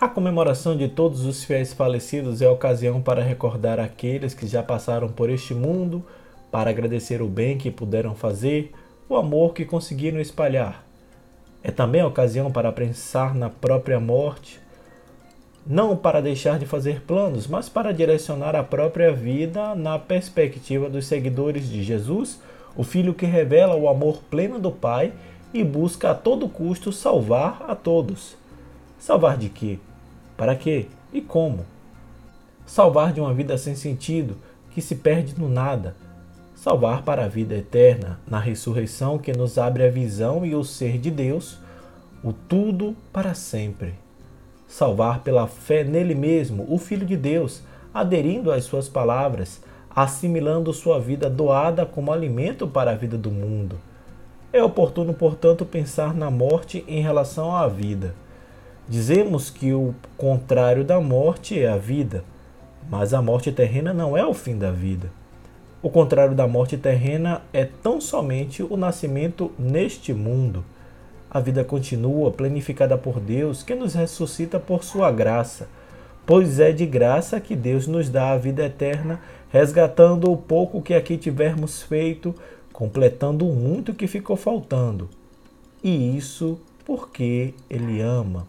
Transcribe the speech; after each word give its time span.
A 0.00 0.06
comemoração 0.06 0.76
de 0.76 0.86
todos 0.86 1.24
os 1.24 1.42
fiéis 1.42 1.72
falecidos 1.72 2.40
é 2.40 2.48
ocasião 2.48 3.02
para 3.02 3.20
recordar 3.20 3.80
aqueles 3.80 4.32
que 4.32 4.46
já 4.46 4.62
passaram 4.62 5.08
por 5.08 5.28
este 5.28 5.52
mundo, 5.52 6.06
para 6.52 6.70
agradecer 6.70 7.20
o 7.20 7.26
bem 7.26 7.58
que 7.58 7.68
puderam 7.68 8.14
fazer, 8.14 8.70
o 9.08 9.16
amor 9.16 9.54
que 9.54 9.64
conseguiram 9.64 10.20
espalhar. 10.20 10.86
É 11.64 11.72
também 11.72 12.00
ocasião 12.04 12.48
para 12.48 12.70
pensar 12.70 13.34
na 13.34 13.50
própria 13.50 13.98
morte, 13.98 14.60
não 15.66 15.96
para 15.96 16.22
deixar 16.22 16.60
de 16.60 16.64
fazer 16.64 17.00
planos, 17.00 17.48
mas 17.48 17.68
para 17.68 17.92
direcionar 17.92 18.54
a 18.54 18.62
própria 18.62 19.12
vida 19.12 19.74
na 19.74 19.98
perspectiva 19.98 20.88
dos 20.88 21.08
seguidores 21.08 21.68
de 21.68 21.82
Jesus, 21.82 22.40
o 22.76 22.84
Filho 22.84 23.14
que 23.14 23.26
revela 23.26 23.74
o 23.74 23.88
amor 23.88 24.18
pleno 24.30 24.60
do 24.60 24.70
Pai 24.70 25.12
e 25.52 25.64
busca 25.64 26.12
a 26.12 26.14
todo 26.14 26.48
custo 26.48 26.92
salvar 26.92 27.64
a 27.66 27.74
todos. 27.74 28.36
Salvar 28.96 29.36
de 29.36 29.48
quê? 29.48 29.80
Para 30.38 30.56
quê? 30.56 30.86
E 31.12 31.20
como? 31.20 31.66
Salvar 32.64 33.12
de 33.12 33.20
uma 33.20 33.34
vida 33.34 33.58
sem 33.58 33.74
sentido, 33.74 34.38
que 34.70 34.80
se 34.80 34.94
perde 34.94 35.38
no 35.38 35.50
nada. 35.50 35.94
Salvar 36.54 37.02
para 37.02 37.26
a 37.26 37.28
vida 37.28 37.54
eterna, 37.54 38.18
na 38.26 38.40
ressurreição 38.40 39.18
que 39.18 39.34
nos 39.34 39.58
abre 39.58 39.86
a 39.86 39.90
visão 39.90 40.46
e 40.46 40.54
o 40.54 40.64
ser 40.64 40.96
de 40.96 41.10
Deus, 41.10 41.58
o 42.24 42.32
tudo 42.32 42.96
para 43.12 43.34
sempre 43.34 43.94
salvar 44.68 45.20
pela 45.20 45.46
fé 45.46 45.82
nele 45.82 46.14
mesmo, 46.14 46.66
o 46.68 46.78
Filho 46.78 47.06
de 47.06 47.16
Deus, 47.16 47.62
aderindo 47.92 48.52
às 48.52 48.64
suas 48.64 48.86
palavras, 48.86 49.62
assimilando 49.96 50.72
sua 50.74 51.00
vida 51.00 51.30
doada 51.30 51.86
como 51.86 52.12
alimento 52.12 52.68
para 52.68 52.90
a 52.90 52.94
vida 52.94 53.16
do 53.16 53.30
mundo. 53.30 53.76
É 54.52 54.62
oportuno, 54.62 55.14
portanto, 55.14 55.64
pensar 55.64 56.14
na 56.14 56.30
morte 56.30 56.84
em 56.86 57.00
relação 57.00 57.56
à 57.56 57.66
vida. 57.66 58.14
Dizemos 58.88 59.50
que 59.50 59.74
o 59.74 59.94
contrário 60.16 60.82
da 60.82 60.98
morte 60.98 61.60
é 61.60 61.68
a 61.68 61.76
vida, 61.76 62.24
mas 62.88 63.12
a 63.12 63.20
morte 63.20 63.52
terrena 63.52 63.92
não 63.92 64.16
é 64.16 64.24
o 64.24 64.32
fim 64.32 64.56
da 64.56 64.70
vida. 64.70 65.10
O 65.82 65.90
contrário 65.90 66.34
da 66.34 66.48
morte 66.48 66.78
terrena 66.78 67.42
é 67.52 67.66
tão 67.66 68.00
somente 68.00 68.62
o 68.62 68.78
nascimento 68.78 69.52
neste 69.58 70.14
mundo. 70.14 70.64
A 71.30 71.38
vida 71.38 71.62
continua, 71.62 72.30
planificada 72.30 72.96
por 72.96 73.20
Deus, 73.20 73.62
que 73.62 73.74
nos 73.74 73.92
ressuscita 73.92 74.58
por 74.58 74.82
sua 74.82 75.10
graça. 75.10 75.68
Pois 76.24 76.58
é 76.58 76.72
de 76.72 76.86
graça 76.86 77.38
que 77.40 77.54
Deus 77.54 77.86
nos 77.86 78.08
dá 78.08 78.30
a 78.30 78.38
vida 78.38 78.64
eterna, 78.64 79.20
resgatando 79.50 80.32
o 80.32 80.36
pouco 80.36 80.80
que 80.80 80.94
aqui 80.94 81.18
tivermos 81.18 81.82
feito, 81.82 82.34
completando 82.72 83.44
muito 83.44 83.92
que 83.92 84.06
ficou 84.06 84.34
faltando. 84.34 85.10
E 85.84 86.16
isso 86.16 86.58
porque 86.86 87.52
Ele 87.68 88.00
ama. 88.00 88.46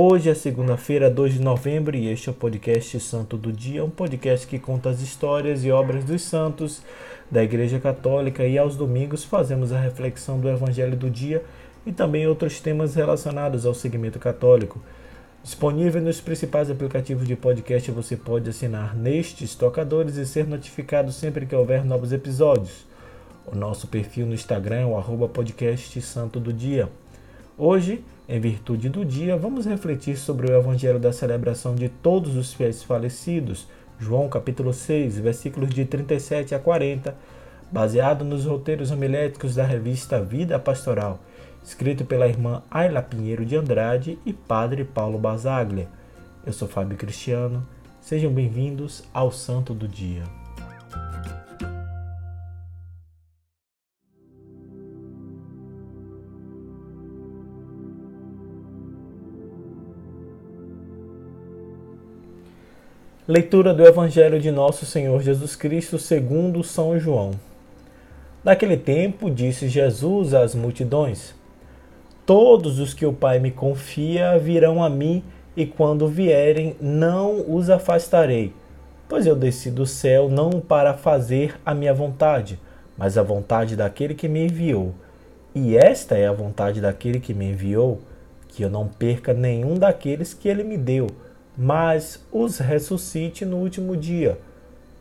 Hoje 0.00 0.30
é 0.30 0.34
segunda-feira, 0.34 1.10
2 1.10 1.34
de 1.34 1.40
novembro, 1.40 1.96
e 1.96 2.06
este 2.06 2.28
é 2.28 2.30
o 2.30 2.34
podcast 2.34 3.00
Santo 3.00 3.36
do 3.36 3.52
Dia, 3.52 3.84
um 3.84 3.90
podcast 3.90 4.46
que 4.46 4.56
conta 4.56 4.90
as 4.90 5.00
histórias 5.00 5.64
e 5.64 5.72
obras 5.72 6.04
dos 6.04 6.22
santos 6.22 6.82
da 7.28 7.42
Igreja 7.42 7.80
Católica, 7.80 8.46
e 8.46 8.56
aos 8.56 8.76
domingos 8.76 9.24
fazemos 9.24 9.72
a 9.72 9.80
reflexão 9.80 10.38
do 10.38 10.48
Evangelho 10.48 10.96
do 10.96 11.10
dia 11.10 11.42
e 11.84 11.90
também 11.90 12.28
outros 12.28 12.60
temas 12.60 12.94
relacionados 12.94 13.66
ao 13.66 13.74
segmento 13.74 14.20
católico. 14.20 14.80
Disponível 15.42 16.00
nos 16.00 16.20
principais 16.20 16.70
aplicativos 16.70 17.26
de 17.26 17.34
podcast, 17.34 17.90
você 17.90 18.14
pode 18.14 18.48
assinar 18.48 18.94
nestes 18.94 19.56
tocadores 19.56 20.14
e 20.14 20.24
ser 20.24 20.46
notificado 20.46 21.10
sempre 21.10 21.44
que 21.44 21.56
houver 21.56 21.84
novos 21.84 22.12
episódios. 22.12 22.86
O 23.44 23.56
nosso 23.56 23.88
perfil 23.88 24.26
no 24.26 24.34
Instagram 24.34 24.76
é 24.76 24.86
o 24.86 24.96
arroba 24.96 25.28
podcast 25.28 26.00
Santo 26.02 26.38
do 26.38 26.52
Dia. 26.52 26.88
Hoje, 27.58 28.04
em 28.28 28.38
virtude 28.38 28.88
do 28.88 29.04
dia, 29.04 29.36
vamos 29.36 29.66
refletir 29.66 30.16
sobre 30.16 30.50
o 30.50 30.56
Evangelho 30.56 31.00
da 31.00 31.12
celebração 31.12 31.74
de 31.74 31.88
todos 31.88 32.36
os 32.36 32.52
fiéis 32.52 32.84
falecidos, 32.84 33.66
João 33.98 34.28
capítulo 34.28 34.72
6, 34.72 35.18
versículos 35.18 35.70
de 35.70 35.84
37 35.84 36.54
a 36.54 36.58
40, 36.60 37.16
baseado 37.70 38.24
nos 38.24 38.46
roteiros 38.46 38.92
homiléticos 38.92 39.56
da 39.56 39.64
revista 39.64 40.22
Vida 40.22 40.58
Pastoral 40.58 41.20
escrito 41.68 42.04
pela 42.04 42.26
irmã 42.26 42.62
Ayla 42.70 43.02
Pinheiro 43.02 43.44
de 43.44 43.54
Andrade 43.54 44.18
e 44.24 44.32
padre 44.32 44.84
Paulo 44.84 45.18
Basaglia. 45.18 45.88
Eu 46.46 46.52
sou 46.52 46.66
Fábio 46.66 46.96
Cristiano, 46.96 47.66
sejam 48.00 48.32
bem-vindos 48.32 49.04
ao 49.12 49.30
Santo 49.30 49.74
do 49.74 49.86
Dia. 49.86 50.22
Leitura 63.30 63.74
do 63.74 63.84
Evangelho 63.84 64.40
de 64.40 64.50
Nosso 64.50 64.86
Senhor 64.86 65.20
Jesus 65.20 65.54
Cristo 65.54 65.98
segundo 65.98 66.64
São 66.64 66.98
João. 66.98 67.32
Naquele 68.42 68.78
tempo, 68.78 69.30
disse 69.30 69.68
Jesus 69.68 70.32
às 70.32 70.54
multidões: 70.54 71.34
Todos 72.24 72.78
os 72.78 72.94
que 72.94 73.04
o 73.04 73.12
Pai 73.12 73.38
me 73.38 73.50
confia 73.50 74.38
virão 74.38 74.82
a 74.82 74.88
mim, 74.88 75.22
e 75.54 75.66
quando 75.66 76.08
vierem, 76.08 76.74
não 76.80 77.44
os 77.54 77.68
afastarei. 77.68 78.54
Pois 79.06 79.26
eu 79.26 79.36
desci 79.36 79.70
do 79.70 79.84
céu 79.84 80.30
não 80.30 80.52
para 80.52 80.94
fazer 80.94 81.60
a 81.66 81.74
minha 81.74 81.92
vontade, 81.92 82.58
mas 82.96 83.18
a 83.18 83.22
vontade 83.22 83.76
daquele 83.76 84.14
que 84.14 84.26
me 84.26 84.46
enviou. 84.46 84.94
E 85.54 85.76
esta 85.76 86.16
é 86.16 86.26
a 86.26 86.32
vontade 86.32 86.80
daquele 86.80 87.20
que 87.20 87.34
me 87.34 87.50
enviou, 87.50 88.00
que 88.48 88.62
eu 88.62 88.70
não 88.70 88.88
perca 88.88 89.34
nenhum 89.34 89.74
daqueles 89.74 90.32
que 90.32 90.48
ele 90.48 90.64
me 90.64 90.78
deu, 90.78 91.08
mas 91.58 92.24
os 92.30 92.58
ressuscite 92.58 93.44
no 93.44 93.56
último 93.56 93.96
dia. 93.96 94.38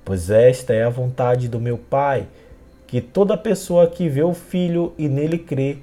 Pois 0.03 0.31
esta 0.31 0.73
é 0.73 0.83
a 0.83 0.89
vontade 0.89 1.47
do 1.47 1.59
meu 1.59 1.77
Pai, 1.77 2.25
que 2.87 2.99
toda 2.99 3.37
pessoa 3.37 3.85
que 3.85 4.09
vê 4.09 4.23
o 4.23 4.33
Filho 4.33 4.93
e 4.97 5.07
nele 5.07 5.37
crê, 5.37 5.77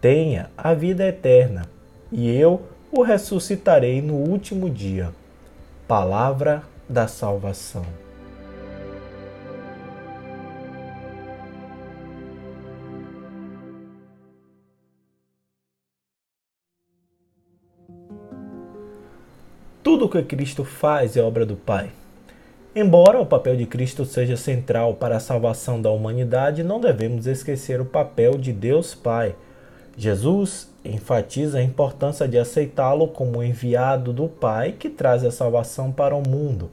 tenha 0.00 0.50
a 0.56 0.72
vida 0.72 1.06
eterna, 1.06 1.66
e 2.10 2.30
eu 2.30 2.62
o 2.90 3.02
ressuscitarei 3.02 4.00
no 4.00 4.14
último 4.14 4.70
dia. 4.70 5.10
Palavra 5.86 6.62
da 6.88 7.06
salvação. 7.06 8.03
Tudo 19.94 20.06
o 20.06 20.08
que 20.08 20.24
Cristo 20.24 20.64
faz 20.64 21.16
é 21.16 21.22
obra 21.22 21.46
do 21.46 21.54
Pai. 21.54 21.88
Embora 22.74 23.20
o 23.20 23.24
papel 23.24 23.56
de 23.56 23.64
Cristo 23.64 24.04
seja 24.04 24.36
central 24.36 24.94
para 24.94 25.18
a 25.18 25.20
salvação 25.20 25.80
da 25.80 25.88
humanidade, 25.88 26.64
não 26.64 26.80
devemos 26.80 27.28
esquecer 27.28 27.80
o 27.80 27.84
papel 27.84 28.32
de 28.32 28.52
Deus 28.52 28.92
Pai 28.92 29.36
Jesus 29.96 30.68
enfatiza 30.84 31.58
a 31.58 31.62
importância 31.62 32.26
de 32.26 32.36
aceitá-lo 32.36 33.06
como 33.06 33.40
enviado 33.40 34.12
do 34.12 34.26
Pai 34.26 34.72
que 34.72 34.90
traz 34.90 35.24
a 35.24 35.30
salvação 35.30 35.92
para 35.92 36.16
o 36.16 36.28
mundo. 36.28 36.72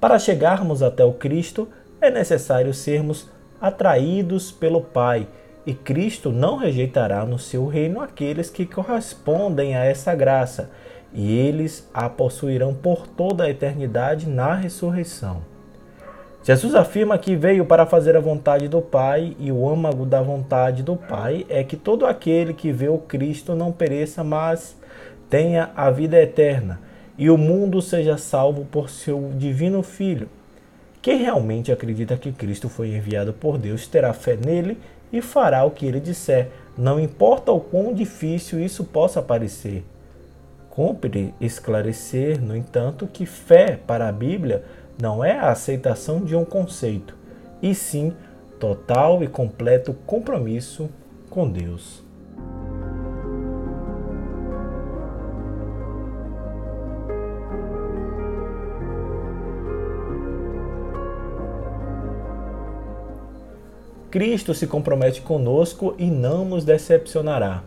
Para 0.00 0.18
chegarmos 0.18 0.82
até 0.82 1.04
o 1.04 1.12
Cristo, 1.12 1.68
é 2.00 2.10
necessário 2.10 2.72
sermos 2.72 3.28
atraídos 3.60 4.50
pelo 4.50 4.80
Pai, 4.80 5.28
e 5.66 5.74
Cristo 5.74 6.32
não 6.32 6.56
rejeitará 6.56 7.26
no 7.26 7.38
seu 7.38 7.66
reino 7.66 8.00
aqueles 8.00 8.48
que 8.48 8.64
correspondem 8.64 9.76
a 9.76 9.84
essa 9.84 10.14
graça, 10.14 10.70
e 11.12 11.36
eles 11.36 11.88
a 11.92 12.08
possuirão 12.08 12.74
por 12.74 13.06
toda 13.06 13.44
a 13.44 13.50
eternidade 13.50 14.28
na 14.28 14.54
ressurreição. 14.54 15.42
Jesus 16.42 16.74
afirma 16.74 17.18
que 17.18 17.36
veio 17.36 17.64
para 17.66 17.84
fazer 17.84 18.16
a 18.16 18.20
vontade 18.20 18.68
do 18.68 18.80
Pai, 18.80 19.36
e 19.38 19.52
o 19.52 19.68
âmago 19.68 20.06
da 20.06 20.22
vontade 20.22 20.82
do 20.82 20.96
Pai 20.96 21.44
é 21.48 21.62
que 21.62 21.76
todo 21.76 22.06
aquele 22.06 22.54
que 22.54 22.72
vê 22.72 22.88
o 22.88 22.98
Cristo 22.98 23.54
não 23.54 23.72
pereça, 23.72 24.24
mas 24.24 24.76
tenha 25.28 25.70
a 25.76 25.90
vida 25.90 26.18
eterna, 26.20 26.80
e 27.18 27.28
o 27.28 27.36
mundo 27.36 27.82
seja 27.82 28.16
salvo 28.16 28.64
por 28.64 28.88
seu 28.88 29.30
divino 29.36 29.82
Filho. 29.82 30.28
Quem 31.02 31.18
realmente 31.18 31.70
acredita 31.70 32.16
que 32.16 32.32
Cristo 32.32 32.68
foi 32.68 32.96
enviado 32.96 33.32
por 33.32 33.58
Deus 33.58 33.86
terá 33.86 34.12
fé 34.12 34.36
nele 34.36 34.78
e 35.12 35.20
fará 35.20 35.64
o 35.64 35.70
que 35.70 35.86
ele 35.86 36.00
disser, 36.00 36.48
não 36.76 36.98
importa 36.98 37.52
o 37.52 37.60
quão 37.60 37.92
difícil 37.92 38.60
isso 38.60 38.84
possa 38.84 39.20
parecer. 39.20 39.84
Cumpre 40.78 41.34
esclarecer, 41.40 42.40
no 42.40 42.54
entanto, 42.54 43.08
que 43.08 43.26
fé 43.26 43.76
para 43.84 44.08
a 44.08 44.12
Bíblia 44.12 44.62
não 44.96 45.24
é 45.24 45.32
a 45.32 45.50
aceitação 45.50 46.20
de 46.20 46.36
um 46.36 46.44
conceito, 46.44 47.16
e 47.60 47.74
sim 47.74 48.14
total 48.60 49.20
e 49.24 49.26
completo 49.26 49.92
compromisso 50.06 50.88
com 51.28 51.50
Deus. 51.50 52.00
Cristo 64.12 64.54
se 64.54 64.68
compromete 64.68 65.22
conosco 65.22 65.96
e 65.98 66.08
não 66.08 66.44
nos 66.44 66.64
decepcionará. 66.64 67.64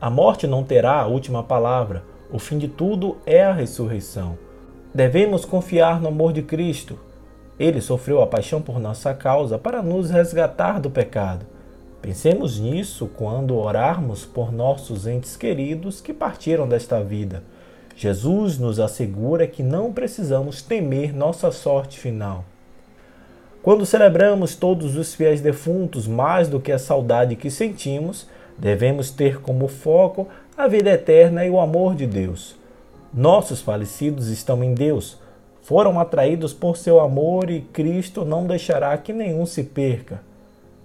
A 0.00 0.08
morte 0.08 0.46
não 0.46 0.64
terá 0.64 0.94
a 1.02 1.06
última 1.06 1.42
palavra. 1.42 2.16
O 2.30 2.38
fim 2.38 2.58
de 2.58 2.68
tudo 2.68 3.16
é 3.24 3.42
a 3.42 3.52
ressurreição. 3.52 4.36
Devemos 4.94 5.46
confiar 5.46 6.00
no 6.00 6.08
amor 6.08 6.32
de 6.32 6.42
Cristo. 6.42 6.98
Ele 7.58 7.80
sofreu 7.80 8.20
a 8.20 8.26
paixão 8.26 8.60
por 8.60 8.78
nossa 8.78 9.14
causa 9.14 9.58
para 9.58 9.82
nos 9.82 10.10
resgatar 10.10 10.78
do 10.78 10.90
pecado. 10.90 11.46
Pensemos 12.02 12.58
nisso 12.58 13.10
quando 13.16 13.56
orarmos 13.56 14.26
por 14.26 14.52
nossos 14.52 15.06
entes 15.06 15.36
queridos 15.36 16.00
que 16.00 16.12
partiram 16.12 16.68
desta 16.68 17.02
vida. 17.02 17.42
Jesus 17.96 18.58
nos 18.58 18.78
assegura 18.78 19.46
que 19.46 19.62
não 19.62 19.92
precisamos 19.92 20.62
temer 20.62 21.14
nossa 21.14 21.50
sorte 21.50 21.98
final. 21.98 22.44
Quando 23.62 23.84
celebramos 23.84 24.54
todos 24.54 24.96
os 24.96 25.14
fiéis 25.14 25.40
defuntos 25.40 26.06
mais 26.06 26.48
do 26.48 26.60
que 26.60 26.70
a 26.70 26.78
saudade 26.78 27.34
que 27.34 27.50
sentimos, 27.50 28.28
devemos 28.56 29.10
ter 29.10 29.40
como 29.40 29.66
foco 29.66 30.28
a 30.58 30.66
vida 30.66 30.90
eterna 30.90 31.46
e 31.46 31.50
o 31.50 31.60
amor 31.60 31.94
de 31.94 32.04
Deus. 32.04 32.56
Nossos 33.14 33.60
falecidos 33.60 34.26
estão 34.26 34.64
em 34.64 34.74
Deus, 34.74 35.16
foram 35.62 36.00
atraídos 36.00 36.52
por 36.52 36.76
seu 36.76 36.98
amor 36.98 37.48
e 37.48 37.60
Cristo 37.60 38.24
não 38.24 38.44
deixará 38.44 38.98
que 38.98 39.12
nenhum 39.12 39.46
se 39.46 39.62
perca. 39.62 40.20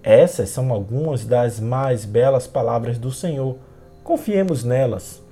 Essas 0.03 0.49
são 0.49 0.71
algumas 0.71 1.25
das 1.25 1.59
mais 1.59 2.05
belas 2.05 2.45
palavras 2.45 2.99
do 2.99 3.11
Senhor. 3.11 3.57
Confiemos 4.03 4.63
nelas. 4.63 5.23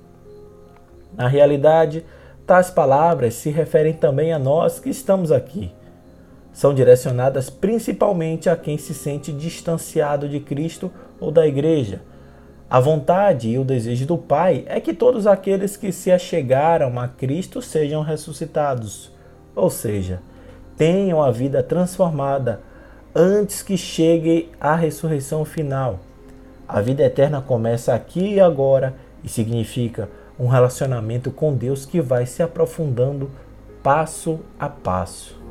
Na 1.16 1.28
realidade, 1.28 2.04
tais 2.44 2.68
palavras 2.68 3.34
se 3.34 3.48
referem 3.48 3.92
também 3.92 4.32
a 4.32 4.40
nós 4.40 4.80
que 4.80 4.90
estamos 4.90 5.30
aqui. 5.30 5.70
São 6.52 6.74
direcionadas 6.74 7.48
principalmente 7.48 8.50
a 8.50 8.56
quem 8.56 8.76
se 8.76 8.92
sente 8.92 9.32
distanciado 9.32 10.28
de 10.28 10.40
Cristo 10.40 10.90
ou 11.20 11.30
da 11.30 11.46
Igreja. 11.46 12.00
A 12.72 12.80
vontade 12.80 13.50
e 13.50 13.58
o 13.58 13.64
desejo 13.64 14.06
do 14.06 14.16
Pai 14.16 14.64
é 14.66 14.80
que 14.80 14.94
todos 14.94 15.26
aqueles 15.26 15.76
que 15.76 15.92
se 15.92 16.10
achegaram 16.10 16.98
a 16.98 17.06
Cristo 17.06 17.60
sejam 17.60 18.00
ressuscitados, 18.00 19.12
ou 19.54 19.68
seja, 19.68 20.22
tenham 20.74 21.22
a 21.22 21.30
vida 21.30 21.62
transformada 21.62 22.62
antes 23.14 23.62
que 23.62 23.76
chegue 23.76 24.50
a 24.58 24.74
ressurreição 24.74 25.44
final. 25.44 26.00
A 26.66 26.80
vida 26.80 27.02
eterna 27.02 27.42
começa 27.42 27.92
aqui 27.92 28.36
e 28.36 28.40
agora 28.40 28.94
e 29.22 29.28
significa 29.28 30.08
um 30.40 30.46
relacionamento 30.46 31.30
com 31.30 31.54
Deus 31.54 31.84
que 31.84 32.00
vai 32.00 32.24
se 32.24 32.42
aprofundando 32.42 33.30
passo 33.82 34.40
a 34.58 34.70
passo. 34.70 35.41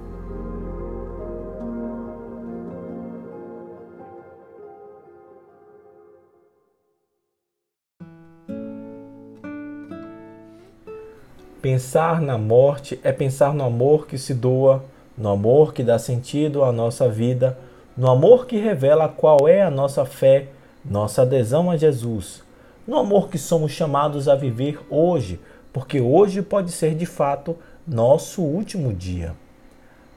Pensar 11.62 12.20
na 12.20 12.40
morte 12.40 13.00
é 13.04 13.12
pensar 13.12 13.54
no 13.54 13.64
amor 13.64 14.08
que 14.08 14.18
se 14.18 14.34
doa, 14.34 14.84
no 15.16 15.30
amor 15.30 15.76
que 15.76 15.84
dá 15.84 16.00
sentido 16.00 16.64
à 16.64 16.72
nossa 16.72 17.08
vida, 17.08 17.56
no 17.96 18.10
amor 18.10 18.48
que 18.48 18.58
revela 18.58 19.08
qual 19.08 19.48
é 19.48 19.62
a 19.62 19.70
nossa 19.70 20.04
fé, 20.04 20.48
nossa 20.84 21.22
adesão 21.22 21.70
a 21.70 21.78
Jesus, 21.78 22.42
no 22.88 22.98
amor 22.98 23.30
que 23.30 23.38
somos 23.38 23.72
chamados 23.74 24.28
a 24.28 24.34
viver 24.34 24.80
hoje, 24.90 25.40
porque 25.72 26.02
hoje 26.02 26.42
pode 26.42 26.72
ser 26.72 26.96
de 26.96 27.06
fato 27.06 27.56
nosso 27.88 28.42
último 28.42 28.92
dia. 28.92 29.36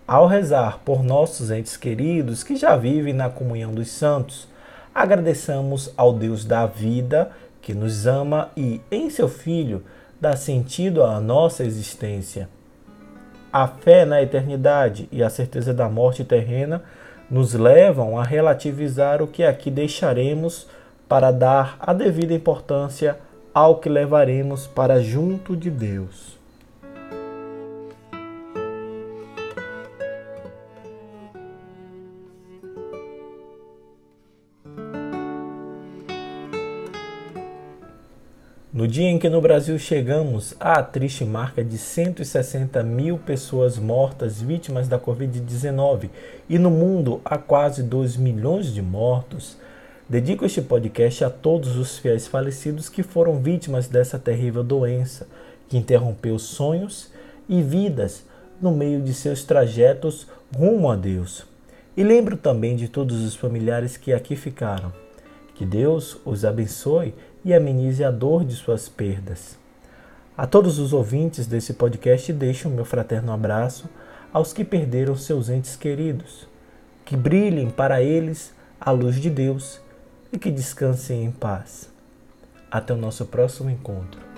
Ao 0.08 0.26
rezar 0.26 0.79
por 0.82 1.02
nossos 1.02 1.50
entes 1.50 1.76
queridos 1.76 2.43
que 2.43 2.56
já 2.56 2.75
vivem 2.75 3.12
na 3.12 3.29
comunhão 3.29 3.75
dos 3.75 3.91
santos, 3.91 4.49
agradeçamos 4.94 5.93
ao 5.94 6.14
Deus 6.14 6.43
da 6.43 6.64
vida 6.64 7.31
que 7.61 7.75
nos 7.75 8.06
ama 8.06 8.50
e, 8.56 8.81
em 8.91 9.11
seu 9.11 9.29
Filho, 9.29 9.82
dá 10.20 10.37
sentido 10.37 11.02
à 11.02 11.20
nossa 11.20 11.64
existência. 11.64 12.49
A 13.52 13.69
fé 13.69 14.05
na 14.05 14.20
eternidade 14.22 15.08
e 15.12 15.22
a 15.22 15.31
certeza 15.31 15.72
da 15.72 15.88
morte 15.88 16.25
terrena 16.25 16.82
nos 17.31 17.55
levam 17.55 18.19
a 18.19 18.25
relativizar 18.25 19.22
o 19.22 19.26
que 19.26 19.44
aqui 19.44 19.70
deixaremos 19.70 20.66
para 21.08 21.31
dar 21.31 21.76
a 21.81 21.93
devida 21.93 22.34
importância 22.34 23.19
ao 23.52 23.78
que 23.78 23.88
levaremos 23.88 24.66
para 24.66 25.00
junto 25.00 25.56
de 25.56 25.70
Deus. 25.70 26.44
No 38.75 38.88
dia 38.88 39.09
em 39.09 39.21
que 39.21 39.29
no 39.29 39.41
Brasil 39.41 39.79
chegamos 39.79 40.53
à 40.59 40.82
triste 40.82 41.25
marca 41.25 41.62
de 41.62 41.79
160 41.79 42.82
mil 42.82 43.17
pessoas 43.19 43.79
mortas 43.79 44.43
vítimas 44.43 44.88
da 44.88 44.99
Covid-19 44.99 46.11
e 46.49 46.59
no 46.59 46.73
mundo 46.73 47.21
há 47.25 47.38
quase 47.38 47.85
2 47.85 48.17
milhões 48.17 48.75
de 48.75 48.82
mortos, 48.82 49.56
dedico 50.09 50.44
este 50.44 50.61
podcast 50.61 51.23
a 51.23 51.31
todos 51.31 51.76
os 51.76 51.99
fiéis 51.99 52.26
falecidos 52.26 52.88
que 52.88 53.05
foram 53.05 53.41
vítimas 53.41 53.87
dessa 53.87 54.19
terrível 54.19 54.65
doença 54.65 55.29
que 55.69 55.79
interrompeu 55.79 56.37
sonhos 56.37 57.12
e 57.49 57.62
vidas 57.62 58.25
no 58.61 58.73
meio 58.73 59.00
de 59.00 59.15
seus 59.15 59.44
trajetos 59.44 60.27
rumo 60.53 60.91
a 60.91 60.97
Deus. 60.97 61.47
E 61.97 62.03
lembro 62.03 62.37
também 62.37 62.75
de 62.75 62.88
todos 62.88 63.23
os 63.23 63.37
familiares 63.37 63.97
que 63.97 64.12
aqui 64.12 64.35
ficaram. 64.35 64.93
Que 65.55 65.65
Deus 65.65 66.17
os 66.25 66.44
abençoe 66.44 67.15
e 67.44 67.52
amenize 67.52 68.02
a 68.02 68.11
dor 68.11 68.44
de 68.44 68.55
suas 68.55 68.88
perdas. 68.88 69.58
A 70.37 70.46
todos 70.46 70.79
os 70.79 70.93
ouvintes 70.93 71.46
desse 71.46 71.75
podcast, 71.75 72.32
deixo 72.32 72.69
o 72.69 72.73
meu 72.73 72.85
fraterno 72.85 73.32
abraço 73.32 73.88
aos 74.32 74.52
que 74.52 74.64
perderam 74.64 75.17
seus 75.17 75.49
entes 75.49 75.76
queridos. 75.76 76.49
Que 77.05 77.17
brilhem 77.17 77.70
para 77.70 78.02
eles 78.02 78.52
a 78.81 78.91
luz 78.91 79.20
de 79.20 79.31
Deus 79.31 79.81
e 80.32 80.38
que 80.38 80.50
descansem 80.50 81.25
em 81.25 81.31
paz. 81.31 81.88
Até 82.70 82.93
o 82.93 82.96
nosso 82.96 83.26
próximo 83.26 83.70
encontro. 83.70 84.33